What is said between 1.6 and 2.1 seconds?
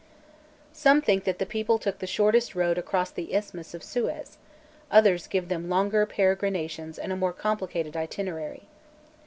took the